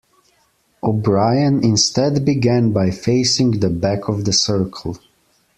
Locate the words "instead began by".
1.63-2.89